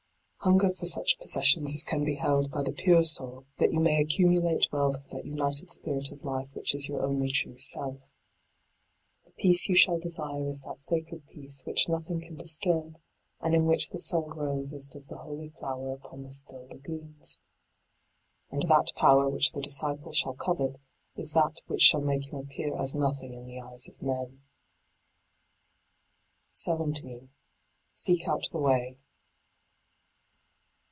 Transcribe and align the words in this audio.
Hunger 0.43 0.73
for 0.73 0.87
such 0.87 1.19
possessions 1.19 1.71
as 1.75 1.83
can 1.83 2.03
be 2.03 2.15
held 2.15 2.49
by 2.49 2.63
the 2.63 2.71
pure 2.73 3.05
soul, 3.05 3.45
that 3.59 3.71
you 3.71 3.79
may 3.79 4.03
accu 4.03 4.25
mulate 4.25 4.71
wealth 4.71 5.03
for 5.03 5.09
that 5.09 5.25
united 5.27 5.69
spirit 5.69 6.11
of 6.11 6.23
life 6.23 6.55
which 6.55 6.73
is 6.73 6.87
your 6.87 7.03
only 7.05 7.29
true 7.29 7.59
self. 7.59 8.11
The 9.23 9.29
peace 9.33 9.69
you 9.69 9.75
d 9.75 9.83
by 9.85 9.93
Google 9.93 9.99
LIGHT 9.99 10.01
ON 10.01 10.01
THE 10.01 10.09
PATH 10.09 10.31
9 10.33 10.33
shall 10.33 10.41
desire 10.41 10.47
is 10.49 10.61
that 10.63 10.81
sacred 10.81 11.27
peace 11.27 11.63
which 11.67 11.87
nothing 11.87 12.21
can 12.21 12.37
disturb, 12.37 12.99
and 13.39 13.53
in 13.53 13.67
which 13.67 13.91
the 13.91 13.99
soul 13.99 14.23
grows 14.23 14.73
as 14.73 14.87
does 14.87 15.09
the 15.09 15.17
holy 15.17 15.49
flower 15.49 15.91
upon 15.93 16.21
the 16.21 16.31
still 16.33 16.67
lagoons. 16.69 17.39
And 18.49 18.63
that 18.63 18.93
power 18.95 19.29
which 19.29 19.51
the 19.51 19.61
disciple 19.61 20.11
shall 20.11 20.33
covet 20.33 20.77
is 21.15 21.33
that 21.33 21.61
which 21.67 21.83
shall 21.83 22.01
make 22.01 22.29
him 22.33 22.39
appear 22.39 22.75
as 22.81 22.95
nothing 22.95 23.35
in 23.35 23.45
the 23.45 23.61
eyes 23.61 23.87
of 23.87 24.01
men. 24.01 24.41
17. 26.53 27.29
Seek 27.93 28.27
out 28.27 28.47
the 28.51 28.57
way. 28.57 28.97